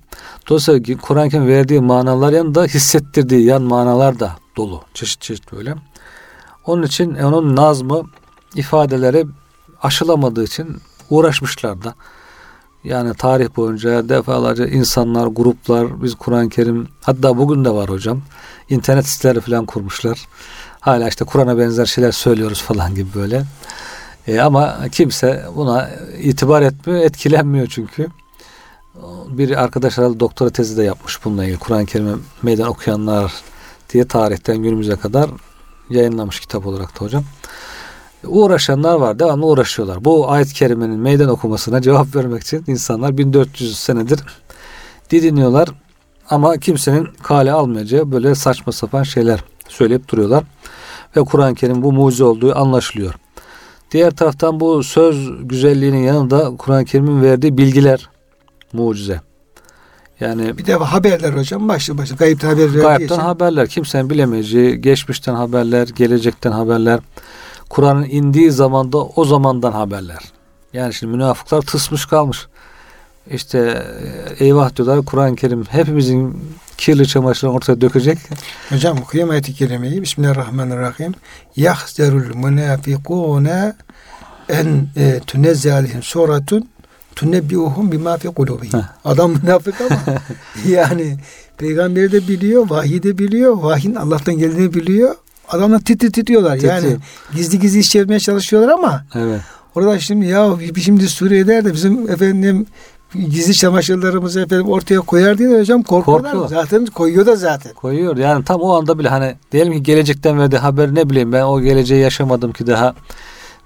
[0.49, 4.81] Dolayısıyla Kur'an-ı Kerim verdiği manalar yanında hissettirdiği yan manalar da dolu.
[4.93, 5.75] Çeşit çeşit böyle.
[6.65, 8.03] Onun için onun nazmı
[8.55, 9.25] ifadeleri
[9.81, 10.77] aşılamadığı için
[11.09, 11.95] uğraşmışlar da.
[12.83, 18.21] Yani tarih boyunca defalarca insanlar, gruplar, biz Kur'an-ı Kerim hatta bugün de var hocam.
[18.69, 20.27] İnternet siteleri falan kurmuşlar.
[20.79, 23.43] Hala işte Kur'an'a benzer şeyler söylüyoruz falan gibi böyle.
[24.27, 25.89] E, ama kimse buna
[26.21, 28.07] itibar etmiyor, etkilenmiyor çünkü.
[29.29, 31.59] Bir arkadaş herhalde doktora tezi de yapmış bununla ilgili.
[31.59, 33.33] Kur'an-ı Kerim'e meydan okuyanlar
[33.93, 35.29] diye tarihten günümüze kadar
[35.93, 37.23] yayınlamış kitap olarak da hocam.
[38.25, 40.05] Uğraşanlar var, devamlı uğraşıyorlar.
[40.05, 44.19] Bu ayet-i kerimenin meydan okumasına cevap vermek için insanlar 1400 senedir
[45.09, 45.69] didiniyorlar
[46.29, 50.43] ama kimsenin kale almayacağı böyle saçma sapan şeyler söyleyip duruyorlar.
[51.17, 53.13] Ve Kur'an-ı Kerim bu mucize olduğu anlaşılıyor.
[53.91, 58.09] Diğer taraftan bu söz güzelliğinin yanında Kur'an-ı Kerim'in verdiği bilgiler
[58.73, 59.21] mucize.
[60.19, 63.25] Yani Bir de haberler hocam başlı başlı gayipten haber verdiği Gayipten için.
[63.25, 66.99] haberler, kimsenin bilemeyeceği, geçmişten haberler, gelecekten haberler.
[67.69, 70.19] Kur'an'ın indiği zamanda o zamandan haberler.
[70.73, 72.47] Yani şimdi münafıklar tısmış kalmış.
[73.31, 73.83] İşte
[74.39, 76.37] e, eyvah diyorlar Kur'an-ı Kerim hepimizin
[76.77, 78.17] kirli çamaşırını ortaya dökecek.
[78.69, 80.01] Hocam okuyayım ayet-i kerimeyi.
[80.01, 81.13] Bismillahirrahmanirrahim.
[81.55, 83.73] Yahzerul münafikune
[84.49, 86.69] en e, tunezze aleyhim suratun
[87.15, 88.81] tunebbiuhum bima fi kulubihim.
[89.05, 89.99] Adam münafık ama
[90.67, 91.17] yani
[91.57, 95.15] peygamberi de biliyor, vahiy de biliyor, vahyin Allah'tan geldiğini biliyor.
[95.49, 96.53] Adamlar titri titriyorlar.
[96.53, 96.73] Titriyor.
[96.75, 96.97] Yani
[97.35, 99.41] gizli gizli iş çevirmeye çalışıyorlar ama Evet.
[99.75, 100.49] orada şimdi ya
[100.81, 102.65] şimdi Suriye'de de bizim efendim
[103.15, 106.31] gizli çamaşırlarımızı efendim ortaya koyar diye hocam korkuyorlar.
[106.31, 106.63] Korkuyorlar.
[106.63, 107.73] Zaten koyuyor da zaten.
[107.73, 108.17] Koyuyor.
[108.17, 111.61] Yani tam o anda bile hani diyelim ki gelecekten verdiği haber ne bileyim ben o
[111.61, 112.93] geleceği yaşamadım ki daha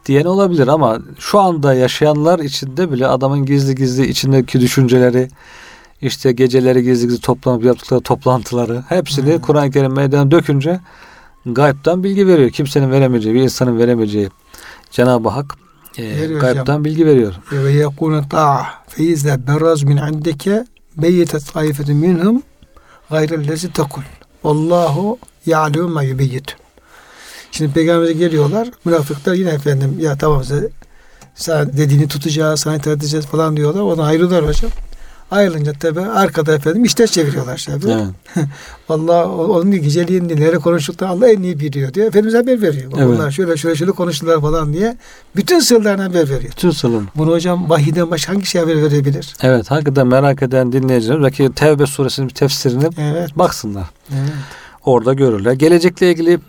[0.08, 5.28] diyen olabilir ama şu anda yaşayanlar içinde bile adamın gizli gizli içindeki düşünceleri
[6.02, 9.41] işte geceleri gizli gizli toplanıp yaptıkları toplantıları hepsini Hmm.
[9.41, 10.80] Kur'an-ı Kerim meydana dökünce
[11.46, 12.50] gaybden bilgi veriyor.
[12.50, 14.30] Kimsenin veremeyeceği, bir insanın veremeyeceği
[14.91, 15.56] Cenab-ı Hak
[15.98, 16.86] e, hocam.
[16.86, 17.34] bilgi veriyor.
[17.52, 20.65] ve yekunu ta'a fe izle beraz min indeke
[20.98, 22.41] beyyetet taifetun minhum
[23.10, 24.02] gayrellezi tekul.
[24.43, 26.67] Allahu ya'lemu ma yubeyyitun.
[27.52, 28.68] Şimdi peygamber'e geliyorlar.
[28.86, 30.70] Münafıklar yine efendim ya tamam size
[31.36, 33.82] sen dediğini tutacağız, sana itaat edeceğiz falan diyorlar.
[33.82, 34.72] Ona ayrılıyorlar hocam.
[35.32, 38.00] Ayrılınca tabi arkada efendim işler çeviriyorlar yapıyor.
[38.36, 38.48] Evet.
[38.90, 42.92] Allah onun geceliğin neleri konuştuklarını Allah en iyi biliyor diye Efendimiz haber veriyor.
[42.98, 43.08] Evet.
[43.08, 44.98] Onlar şöyle şöyle şöyle konuştular falan diye.
[45.36, 46.52] Bütün sırlarını haber veriyor.
[46.52, 47.08] Bütün sırrın.
[47.16, 49.34] Bunu hocam vahiden başka hangi şey haber verebilir?
[49.42, 53.38] Evet hakikaten merak eden dinleyiciler belki Tevbe suresinin bir tefsirini Evet.
[53.38, 53.86] baksınlar.
[54.12, 54.30] evet.
[54.86, 55.54] Orada görürler.
[55.54, 56.40] Gelecekle ilgili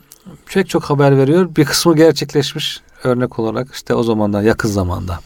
[0.46, 1.48] pek çok haber veriyor.
[1.56, 5.20] Bir kısmı gerçekleşmiş örnek olarak işte o zamanda yakın zamanda.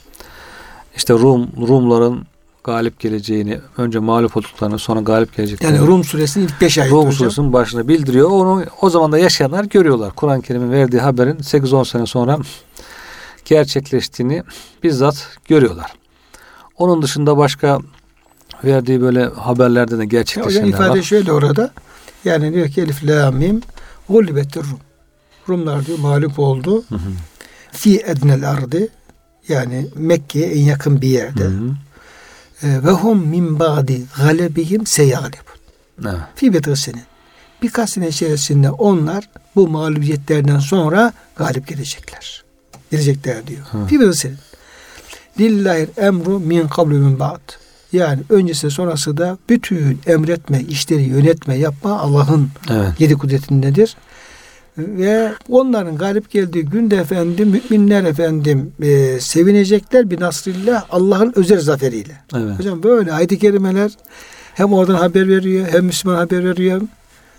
[0.96, 2.26] İşte Rum Rumların
[2.64, 5.76] galip geleceğini, önce mağlup olduklarını, sonra galip geleceklerini.
[5.76, 7.12] Yani Rum suresinin ilk beş ayeti Rum hocam.
[7.12, 8.30] suresinin başına bildiriyor.
[8.30, 10.12] Onu o zaman da yaşayanlar görüyorlar.
[10.16, 12.38] Kur'an-ı Kerim'in verdiği haberin 8-10 sene sonra
[13.44, 14.42] gerçekleştiğini
[14.82, 15.92] bizzat görüyorlar.
[16.78, 17.78] Onun dışında başka
[18.64, 21.02] verdiği böyle haberlerde de Hocam gerçekleşenler ifade var.
[21.02, 21.70] şöyle orada.
[22.24, 23.62] Yani diyor ki Elif la mim
[24.08, 24.78] gulibettir Rum.
[25.48, 26.84] Rumlar diyor mağlup oldu.
[26.88, 27.10] Hı hı.
[27.72, 28.88] Fi ednel ardı
[29.48, 31.44] yani Mekke'ye en yakın bir yerde.
[31.44, 31.74] Hı hı.
[32.62, 35.46] E, Ve hum min ba'di galebihim seyaglib.
[36.02, 36.16] Evet.
[36.34, 37.02] Fi senin.
[37.62, 42.44] Birkaç sene içerisinde onlar bu mağlubiyetlerden sonra galip gelecekler.
[42.90, 43.60] Gelecekler diyor.
[43.88, 44.38] Fi bedr senin.
[45.40, 47.40] Lillahi emru min kablu min ba'd.
[47.92, 53.00] Yani öncesi sonrası da bütün emretme, işleri yönetme, yapma Allah'ın Evet.
[53.00, 53.96] yedi kudretindedir.
[54.78, 62.12] Ve onların galip geldiği günde efendim müminler efendim e, sevinecekler bir nasrillah Allah'ın özel zaferiyle.
[62.36, 62.58] Evet.
[62.58, 63.90] Hocam böyle ayet-i kerimeler
[64.54, 66.80] hem oradan haber veriyor hem Müslüman haber veriyor.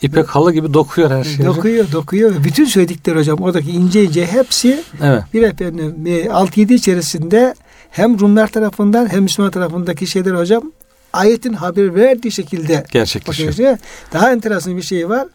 [0.02, 1.46] İpek halı gibi dokuyor her şeyi.
[1.46, 2.44] Dokuyor, dokuyor.
[2.44, 5.24] Bütün söyledikleri hocam oradaki ince ince hepsi Evet.
[5.34, 7.56] bir efendim e, 6-7 içerisinde
[7.92, 10.64] hem Rumlar tarafından hem Müslüman tarafındaki şeyler hocam
[11.14, 13.78] ayetin haber verdiği şekilde Gerçekleşiyor.
[14.14, 15.28] Daha enteresan bir şey var.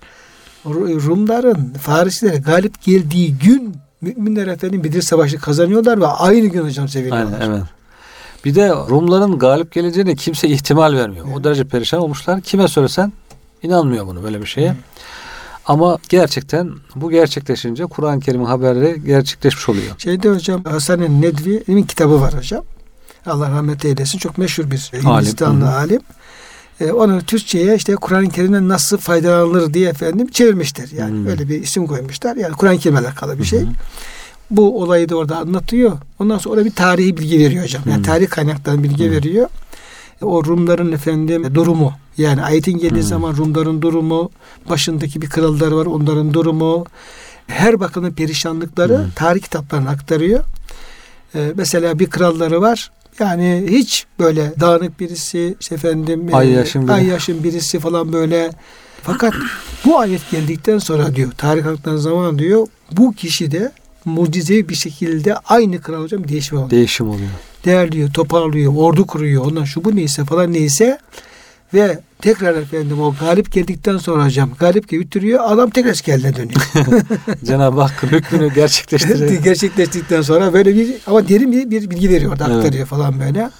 [0.67, 6.89] Ru- Rumların, Farisilerin galip geldiği gün müminler efendim Bedir Savaşı kazanıyorlar ve aynı gün hocam
[6.89, 7.41] seviniyorlar.
[7.41, 7.63] Aynen evet.
[8.45, 11.27] Bir de Rumların galip geleceğine kimse ihtimal vermiyor.
[11.35, 12.41] O derece perişan olmuşlar.
[12.41, 13.13] Kime söylesen
[13.63, 14.75] inanmıyor bunu böyle bir şeye.
[15.67, 19.95] Ama gerçekten bu gerçekleşince Kur'an-ı Kerim'in haberleri gerçekleşmiş oluyor.
[19.99, 22.65] Şeyde hocam Hasan Nedvi'nin kitabı var hocam.
[23.27, 24.19] Allah rahmet eylesin.
[24.19, 25.71] Çok meşhur bir Hindistanlı hı.
[25.71, 26.01] alim.
[26.81, 30.89] Ee, onu Türkçe'ye işte Kur'an-ı Kerim'den nasıl faydalanılır diye efendim çevirmişler.
[30.97, 31.27] Yani Hmm.
[31.27, 32.37] öyle bir isim koymuşlar.
[32.37, 33.61] Yani Kur'an-ı Kerim'le alakalı bir şey.
[33.61, 33.67] Hı.
[34.51, 35.93] Bu olayı da orada anlatıyor.
[36.19, 37.83] Ondan sonra bir tarihi bilgi veriyor hocam.
[37.87, 38.03] Yani Hmm.
[38.03, 39.13] tarih kaynaklarından bilgi Hmm.
[39.13, 39.49] veriyor.
[40.23, 41.93] O Rumların efendim durumu.
[42.19, 43.03] Yani ayetin geldiği Hmm.
[43.03, 44.31] zaman Rumların durumu,
[44.71, 46.85] başındaki bir krallar var onların durumu,
[47.47, 49.11] her bakımın perişanlıkları Hmm.
[49.11, 50.45] tarih kitaplarına aktarıyor.
[51.35, 52.91] Ee, mesela bir kralları var.
[53.21, 56.93] Yani hiç böyle dağınık birisi, işte efendim, Ay e, yaşın biri.
[56.93, 58.51] ay yaşın birisi falan böyle.
[59.03, 59.35] Fakat
[59.85, 63.73] bu ayet geldikten sonra diyor, tarih aktan zaman diyor, bu kişi de
[64.05, 66.71] mucizevi bir şekilde aynı kral hocam değişme oluyor.
[66.71, 67.29] Değişim oluyor.
[67.65, 69.45] Değerliyor, toparlıyor, ordu kuruyor.
[69.45, 70.99] Ondan şu bu neyse falan neyse
[71.75, 75.41] ve tekrar efendim o galip geldikten sonra hocam galip gibi bitiriyor.
[75.45, 76.61] Adam tekrar iskeline dönüyor.
[77.45, 79.43] Cenab-ı Hakk'ın hükmünü gerçekleştiriyor.
[79.43, 82.57] Gerçekleştikten sonra böyle bir ama derin bir, bir bilgi veriyor orada Evet.
[82.57, 83.51] aktarıyor falan böyle.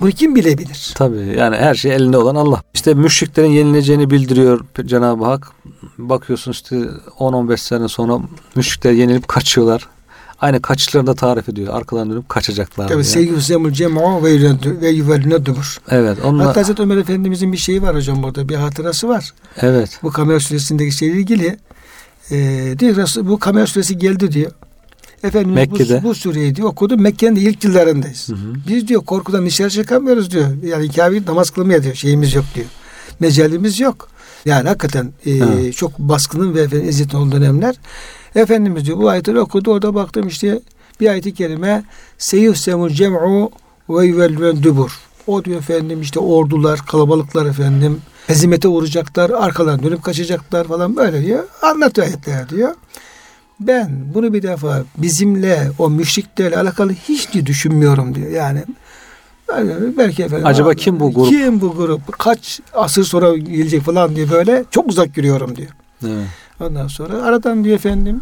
[0.00, 0.92] Bunu kim bilebilir?
[0.94, 2.62] Tabii yani her şey elinde olan Allah.
[2.74, 5.52] İşte müşriklerin yenileceğini bildiriyor Cenab-ı Hak.
[5.98, 6.76] Bakıyorsun işte
[7.18, 8.18] 10-15 sene sonra
[8.54, 9.88] müşrikler yenilip kaçıyorlar.
[10.40, 11.74] Aynı kaçışlarını da tarif ediyor.
[11.74, 12.88] Arkadan dönüp kaçacaklar.
[12.88, 13.12] Tabii diye.
[13.12, 15.78] seyyuhzemul cem'u ve yüvelüne dumur.
[15.90, 16.18] Evet.
[16.24, 19.32] Onunla, Hatta Hazreti Ömer Efendimizin bir şeyi var hocam burada bir hatırası var.
[19.56, 19.98] evet.
[20.02, 21.56] Bu Kamer suresindeki şeyle ilgili
[22.30, 22.36] e,
[22.78, 24.50] diyor Resul- bu Kamer suresi geldi diyor.
[25.24, 26.02] Efendimiz Mekke'de.
[26.02, 26.96] bu, bu sureyi diyor okudu.
[26.98, 28.28] Mekke'nin de ilk yıllarındayız.
[28.28, 28.54] Hı hı.
[28.68, 30.46] Biz diyor korkudan dışarı çıkamıyoruz diyor.
[30.64, 31.94] Yani Kabe namaz kılmaya diyor.
[31.94, 32.66] Şeyimiz yok diyor.
[33.20, 34.08] Mecalimiz yok.
[34.44, 37.74] Yani hakikaten e, çok baskının ve efendim, ezzetin olduğu dönemler.
[38.36, 39.70] Efendimiz diyor bu ayetleri okudu.
[39.70, 40.60] Orada baktım işte
[41.00, 41.84] bir ayeti kerime
[42.18, 43.50] Seyyuhsemul cem'u
[43.88, 45.00] ve yüvelven dübur.
[45.26, 51.44] O diyor efendim işte ordular, kalabalıklar efendim hezimete uğrayacaklar, arkadan dönüp kaçacaklar falan böyle diyor.
[51.62, 52.74] Anlatıyor ayetler diyor.
[53.60, 58.30] Ben bunu bir defa bizimle o müşriklerle alakalı hiç diye düşünmüyorum diyor.
[58.30, 58.64] Yani
[59.98, 61.28] belki efendim Acaba kim bu grup?
[61.28, 62.18] Kim bu grup?
[62.18, 65.70] Kaç asır sonra gelecek falan diye böyle çok uzak görüyorum diyor.
[66.06, 66.26] Evet.
[66.60, 68.20] Ondan sonra aradan diyor efendim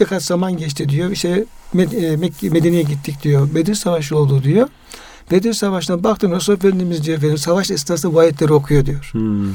[0.00, 1.10] birkaç zaman geçti diyor.
[1.10, 1.28] İşte
[1.74, 3.48] e, Mekke- Medine'ye gittik diyor.
[3.54, 4.68] Bedir Savaşı oldu diyor.
[5.30, 9.08] Bedir Savaşı'na baktım Resul Efendimiz diyor efendim savaş esnasında bu ayetleri okuyor diyor.
[9.12, 9.52] Hmm.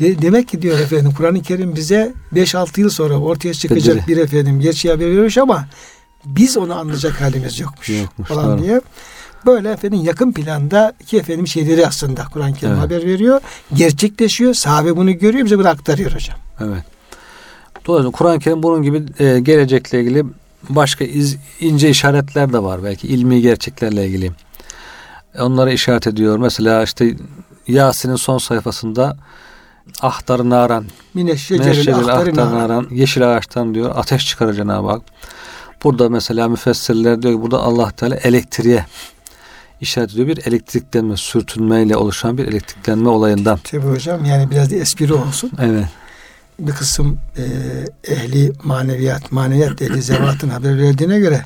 [0.00, 4.06] De- demek ki diyor efendim Kur'an-ı Kerim bize 5-6 yıl sonra ortaya çıkacak Bedir'i.
[4.08, 5.66] bir efendim gerçeği haber veriyormuş ama
[6.24, 8.62] biz onu anlayacak halimiz yokmuş, Yokmuş, falan doğru.
[8.64, 8.80] diye.
[9.46, 12.82] Böyle efendim yakın planda ki efendim şeyleri aslında Kur'an-ı Kerim Evet.
[12.84, 13.40] haber veriyor.
[13.74, 14.54] Gerçekleşiyor.
[14.54, 16.36] Sahabe bunu görüyor bize bunu aktarıyor hocam.
[16.60, 16.84] Evet.
[17.90, 20.24] Dolayısıyla Kur'an-ı Kerim bunun gibi e, gelecekle ilgili
[20.68, 24.30] başka iz- ince işaretler de var belki ilmi gerçeklerle ilgili.
[25.38, 26.38] Onları işaret ediyor.
[26.38, 27.16] Mesela işte
[27.68, 29.16] Yasin'in son sayfasında
[30.02, 32.52] ahtar naran, Mine şeceril meşril ahtari ahtar nar.
[32.52, 35.02] naran, yeşil ağaçtan diyor ateş çıkarır Cenab-ı Hak.
[35.84, 38.86] Burada mesela müfessirler diyor ki burada Allah Teala elektriğe
[39.80, 40.26] işaret ediyor.
[40.26, 43.58] Bir elektriklenme, sürtünmeyle oluşan bir elektriklenme olayından.
[43.64, 45.50] Tabii hocam yani biraz da espri olsun.
[45.62, 45.84] Evet.
[46.66, 47.42] Bir kısım e,
[48.12, 51.44] ehli maneviyat, maneviyat ehli zevatın haber verdiğine göre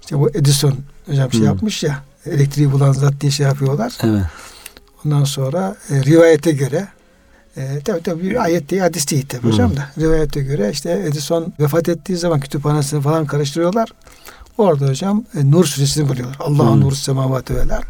[0.00, 0.74] işte bu Edison
[1.06, 1.46] hocam şey Hmm.
[1.46, 3.92] yapmış ya elektriği bulan zat diye şey yapıyorlar.
[4.04, 4.22] Evet.
[5.04, 6.88] Ondan sonra e, rivayete göre
[7.56, 9.48] e, tabii tabii bir ayet değil hadis değil tabii Hı.
[9.52, 13.88] hocam da rivayete göre işte Edison vefat ettiği zaman kütüphanesini falan karıştırıyorlar.
[14.58, 16.36] Orada hocam e, Nur suresini buluyorlar.
[16.40, 16.80] Allah'ın Hı.
[16.80, 17.84] nuru semavatı vel ard.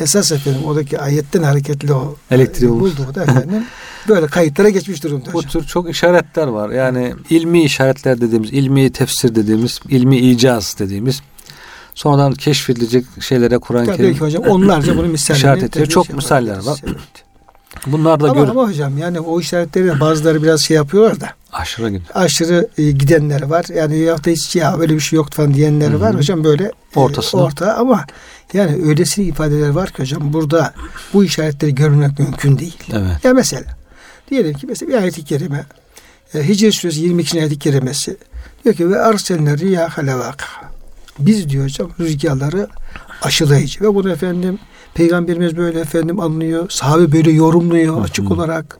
[0.00, 3.64] Esas efendim oradaki ayetten hareketli o Elektriği e, bulduğu da efendim
[4.08, 5.50] böyle kayıtlara geçmiş durumda Bu hocam.
[5.50, 6.70] tür çok işaretler var.
[6.70, 11.22] Yani ilmi işaretler dediğimiz, ilmi tefsir dediğimiz, ilmi icaz dediğimiz
[11.94, 15.86] sonradan keşfedilecek şeylere Kur'an-ı Kerim ki hocam onlarca bunun misallerini işaret ediyor.
[15.86, 16.80] Çok şey misaller var.
[16.86, 16.96] Evet.
[17.86, 21.86] bunlar da Ama, gör ama hocam yani o işaretleri bazıları biraz şey yapıyorlar da aşırı
[21.88, 22.02] gidiyor.
[22.14, 23.64] aşırı e, gidenler var.
[23.74, 26.00] Yani ya da hiç ya böyle bir şey yok falan diyenler Hı hı.
[26.00, 26.16] var.
[26.16, 27.40] Hocam böyle e, Ortasına.
[27.42, 28.04] orta ama
[28.52, 30.74] yani öylesine ifadeler var ki hocam burada
[31.12, 32.78] bu işaretleri görmek mümkün değil.
[32.92, 33.24] Evet.
[33.24, 33.76] Ya mesela
[34.30, 35.66] diyelim ki mesela bir ayet-i kerime
[36.34, 37.40] e, Hicr suresi 22.
[37.40, 38.16] ayet-i kerimesi
[38.64, 40.46] diyor ki ve arselne riyaha levaka.
[41.18, 42.68] Biz diyor hocam rüzgarları
[43.22, 44.58] aşılayıcı ve bunu efendim
[44.94, 46.70] Peygamberimiz böyle efendim anlıyor.
[46.70, 48.78] Sahabe böyle yorumluyor açık olarak.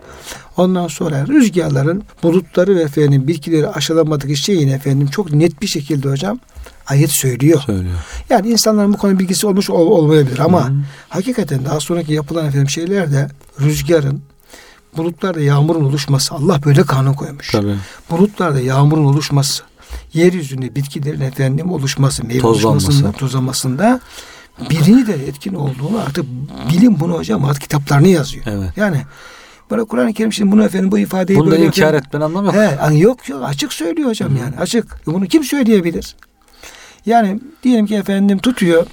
[0.56, 6.40] Ondan sonra rüzgarların bulutları ve efendim bitkileri aşılamadığı şeyini efendim çok net bir şekilde hocam
[6.86, 7.60] ayet söylüyor.
[7.66, 7.94] Söylüyor.
[8.30, 10.76] Yani insanların bu konu bilgisi olmuş ol- olmayabilir ama Hı hı.
[11.08, 13.28] hakikaten daha sonraki yapılan efendim şeylerde
[13.60, 14.22] rüzgarın
[14.96, 17.50] bulutlarda yağmurun oluşması Allah böyle kanun koymuş.
[17.52, 17.74] Tabii.
[18.10, 19.62] Bulutlarda yağmurun oluşması,
[20.12, 24.00] yeryüzünde bitkilerin efendim oluşması, meyve oluşmasında, tozlamasında
[24.70, 26.24] birini de etkin olduğunu artık
[26.72, 28.44] bilim bunu hocam artık kitaplarını yazıyor.
[28.48, 28.70] Evet.
[28.76, 29.02] Yani
[29.70, 32.54] böyle Kur'an-ı Kerim şimdi bunu efendim bu ifadeyi Bunu böyle inkar efendim- etmen anlam yok.
[32.54, 35.06] He, yani yok yok açık söylüyor hocam yani açık.
[35.06, 36.16] Bunu kim söyleyebilir?
[37.06, 38.86] Yani diyelim ki efendim tutuyor.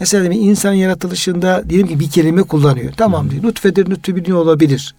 [0.00, 2.92] Mesela bir insan yaratılışında diyelim ki bir kelime kullanıyor.
[2.96, 3.42] Tamam diyor.
[3.42, 4.94] Nutfedir, nutfebini olabilir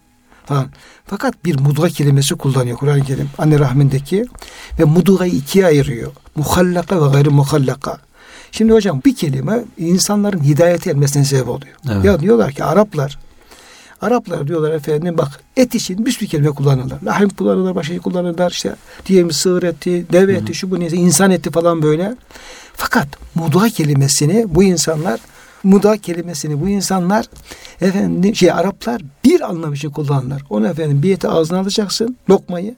[0.45, 0.65] falan.
[1.06, 3.30] Fakat bir mudga kelimesi kullanıyor Kur'an-ı Kerim.
[3.38, 4.26] Anne rahmindeki
[4.80, 6.12] ve mudgayı ikiye ayırıyor.
[6.36, 7.97] Muhallaka ve gayri muhallaka.
[8.52, 11.76] Şimdi hocam bir kelime insanların hidayete ermesine sebep oluyor.
[11.91, 12.06] Evet.
[12.06, 13.19] Ya diyorlar ki Araplar
[14.01, 16.97] Araplar diyorlar efendim bak et için bir sürü kelime kullanırlar.
[17.05, 21.31] Lahim kullanırlar, başka şey kullanırlar işte diyelim sığır eti, deve eti, şu bu neyse insan
[21.31, 22.15] eti falan böyle.
[22.73, 25.19] Fakat muda kelimesini bu insanlar
[25.63, 27.25] muda kelimesini bu insanlar
[27.81, 30.41] efendim şey Araplar bir anlam için kullanırlar.
[30.49, 32.75] Onu efendim bir eti ağzına alacaksın, lokmayı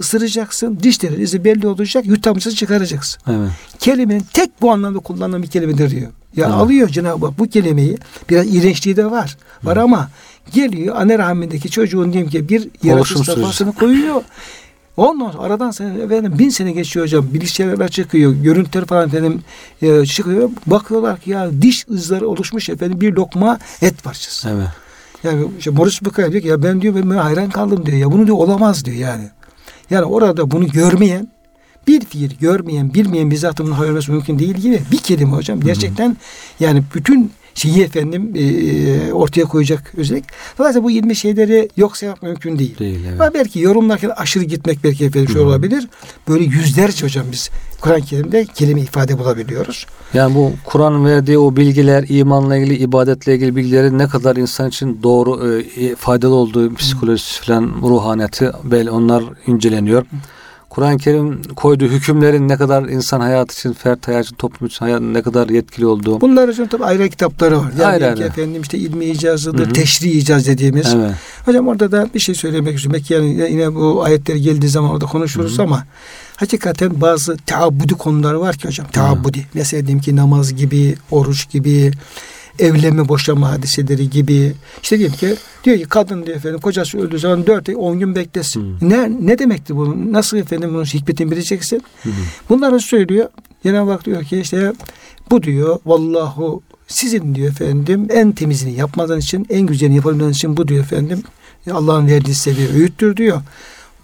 [0.00, 3.22] ısıracaksın, dişlerin izi belli olacak, yutamışsın çıkaracaksın.
[3.30, 3.50] Evet.
[3.78, 6.10] Kelimenin tek bu anlamda kullanılan bir kelimedir diyor.
[6.36, 6.54] Ya Evet.
[6.54, 7.98] alıyor Cenab-ı Hak bu kelimeyi
[8.30, 9.36] biraz iğrençliği de var.
[9.62, 10.10] Var ama
[10.52, 14.22] geliyor anne rahmindeki çocuğun diyelim ki bir yaratış safhasını koyuyor.
[14.96, 17.26] Ondan sonra aradan sene, efendim bin sene geçiyor hocam.
[17.34, 18.32] Bilgisayarlar çıkıyor.
[18.32, 19.42] Görüntüler falan efendim
[19.82, 20.50] e, çıkıyor.
[20.66, 24.48] Bakıyorlar ki ya diş izleri oluşmuş efendim bir lokma et parçası.
[24.48, 24.68] Evet.
[25.22, 27.98] Yani işte Morris Bucay diyor ki ya ben diyor ben hayran kaldım diyor.
[27.98, 29.30] Ya bunu diyor olamaz diyor yani.
[29.90, 31.28] Yani orada bunu görmeyen
[31.86, 35.60] bir fiil görmeyen, bilmeyen bir zatın bunu hayal mümkün değil gibi bir kelime hocam.
[35.60, 36.16] Gerçekten
[36.60, 40.24] yani bütün şeyi efendim e, e ortaya koyacak özellik.
[40.58, 42.78] Dolayısıyla bu ilmi şeyleri yok saymak mümkün değil.
[42.78, 43.20] Değil evet.
[43.20, 45.88] Ama belki yorumlarken aşırı gitmek belki efendim şey olabilir.
[46.28, 49.86] Böyle yüzlerce hocam biz Kur'an-ı Kerim'de kelime ifade bulabiliyoruz.
[50.14, 55.00] Yani bu Kur'an verdiği o bilgiler, imanla ilgili, ibadetle ilgili bilgileri ne kadar insan için
[55.02, 60.06] doğru, e, faydalı olduğu psikolojisi falan, ruhaniyeti belli onlar inceleniyor.
[60.78, 65.00] Kur'an-ı Kerim koyduğu hükümlerin ne kadar insan hayatı için, fert hayatı için, toplum için hayat,
[65.00, 66.20] ne kadar yetkili olduğu.
[66.20, 67.72] Bunlar için tabi ayrı kitapları var.
[67.78, 68.24] Yani ayrı, ayrı.
[68.24, 69.72] efendim işte ilmi icazıdır, Hı-hı.
[69.72, 70.94] teşri icaz dediğimiz.
[70.94, 71.10] Evet.
[71.44, 73.00] Hocam orada da bir şey söylemek istiyorum.
[73.00, 75.62] Belki yani yine bu ayetler geldiği zaman orada konuşuruz Hı-hı.
[75.62, 75.84] ama
[76.36, 78.86] hakikaten bazı teabbudi konular var ki hocam.
[78.86, 79.46] Teabbudi.
[79.54, 81.90] Mesela diyelim ki namaz gibi, oruç gibi,
[82.58, 84.54] evlenme boşanma hadiseleri gibi.
[84.82, 88.14] İşte diyelim ki diyor ki kadın diyor efendim kocası öldüğü zaman dört ay on gün
[88.14, 88.80] beklesin.
[88.80, 88.90] Hmm.
[88.90, 90.12] Ne ne demekti bu?
[90.12, 91.82] Nasıl efendim bunun hikmetini bileceksin?
[92.02, 92.12] Hmm.
[92.48, 93.28] Bunları söylüyor.
[93.62, 94.72] Cenab-ı Hak diyor ki işte
[95.30, 100.68] bu diyor vallahu sizin diyor efendim en temizini yapmadan için en güzelini yapabilmeniz için bu
[100.68, 101.22] diyor efendim
[101.72, 103.42] Allah'ın verdiği size bir öğüttür diyor.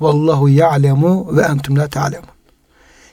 [0.01, 2.34] Vallahu ya'lemu ve entum la ta'lemu.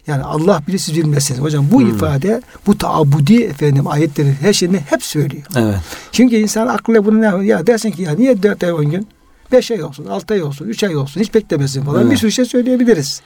[0.08, 1.42] Yani Allah bilir siz bilmezsiniz.
[1.42, 1.90] Hocam bu hmm.
[1.90, 5.44] ifade bu taabudi efendim ayetleri her şeyini hep söylüyor.
[5.56, 5.76] Evet.
[6.12, 9.08] Çünkü insan aklıyla bunu ne ya dersin ki ya niye dört ay on gün?
[9.52, 12.12] Beş ay olsun, altı ay olsun, üç ay olsun hiç beklemesin falan evet.
[12.12, 13.22] bir sürü şey söyleyebiliriz.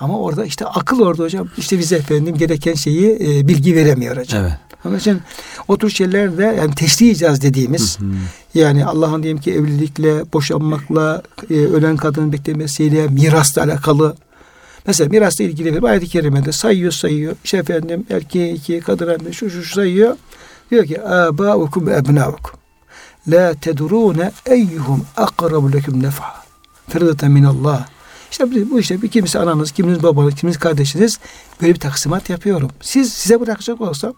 [0.00, 4.42] Ama orada işte akıl orada hocam işte bize efendim gereken şeyi e, bilgi veremiyor hocam.
[4.42, 4.52] Evet.
[4.84, 5.20] Onun için
[5.68, 8.08] o tür şeylerde yani teşriyeceğiz dediğimiz hı hı.
[8.54, 14.16] yani Allah'ın diyelim ki evlilikle, boşanmakla, e, ölen kadının beklemesiyle, mirasla alakalı
[14.88, 17.36] Mesela mirasla ilgili bir ayet-i kerimede sayıyor sayıyor.
[17.44, 20.16] İşte efendim erkeği iki, kadın şu şu şu sayıyor.
[20.70, 22.60] Diyor ki âbâukum ve ebnâukum.
[23.28, 26.34] La tedrûne eyyuhum akrabu leküm nef'a.
[26.88, 27.86] Ferideten minallah.
[28.30, 31.18] İşte bu işte bir kimisi ananız, kiminiz babanız, kiminiz kardeşiniz
[31.62, 32.70] böyle bir taksimat yapıyorum.
[32.80, 34.14] Siz size bırakacak olsam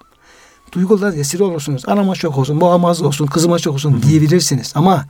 [0.73, 1.83] duygular esir olursunuz.
[1.87, 4.73] Anama çok olsun, babama olsun, kızıma çok olsun diyebilirsiniz.
[4.75, 5.05] Ama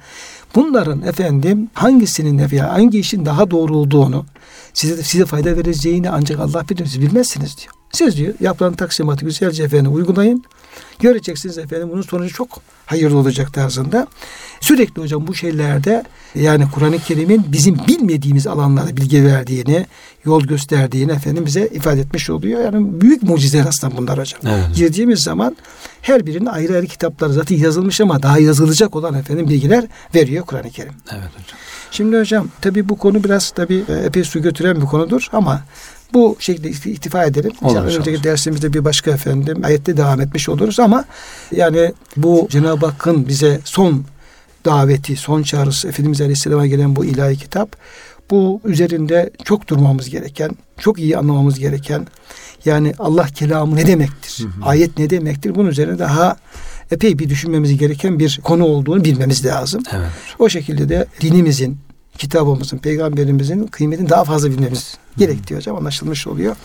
[0.54, 4.26] bunların efendim hangisinin veya hangi işin daha doğru olduğunu
[4.74, 6.86] size size fayda vereceğini ancak Allah bilir.
[6.86, 7.79] Siz bilmezsiniz diyor.
[7.92, 10.44] Siz diyor yapılan taksimatı güzelce efendim uygulayın.
[10.98, 12.48] Göreceksiniz efendim bunun sonucu çok
[12.86, 14.06] hayırlı olacak tarzında.
[14.60, 19.86] Sürekli hocam bu şeylerde yani Kur'an-ı Kerim'in bizim bilmediğimiz alanlarda bilgi verdiğini,
[20.24, 22.64] yol gösterdiğini efendim bize ifade etmiş oluyor.
[22.64, 24.40] Yani büyük mucizeler aslında bunlar hocam.
[24.46, 24.76] Evet.
[24.76, 25.56] Girdiğimiz zaman
[26.02, 30.70] her birinin ayrı ayrı kitapları zaten yazılmış ama daha yazılacak olan efendim bilgiler veriyor Kur'an-ı
[30.70, 30.92] Kerim.
[31.12, 31.58] Evet hocam.
[31.90, 35.62] Şimdi hocam tabii bu konu biraz tabii e, epey su götüren bir konudur ama
[36.14, 37.52] bu şekilde iktifa edelim.
[37.62, 38.24] Önceki olur.
[38.24, 41.04] dersimizde bir başka efendim ayette devam etmiş oluruz ama
[41.52, 44.04] yani bu Cenab-ı Hakk'ın bize son
[44.64, 47.76] daveti, son çağrısı Efendimiz Aleyhisselam'a gelen bu ilahi kitap
[48.30, 52.06] bu üzerinde çok durmamız gereken, çok iyi anlamamız gereken
[52.64, 54.44] yani Allah kelamı ne demektir?
[54.44, 54.68] Hı hı.
[54.68, 55.54] Ayet ne demektir?
[55.54, 56.36] Bunun üzerine daha
[56.90, 59.82] epey bir düşünmemiz gereken bir konu olduğunu bilmemiz lazım.
[59.92, 60.10] Evet.
[60.38, 61.78] O şekilde de dinimizin,
[62.20, 66.56] kitabımızın, peygamberimizin kıymetini daha fazla bilmemiz gerektiği hocam anlaşılmış oluyor.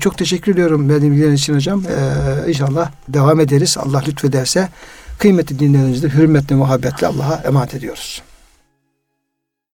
[0.00, 1.82] Çok teşekkür ediyorum verdiğim bilgiler için hocam.
[1.88, 3.76] Ee, inşallah devam ederiz.
[3.78, 4.68] Allah lütfederse
[5.18, 8.22] kıymetli dinlerinizde hürmetle, muhabbetle Allah'a emanet ediyoruz.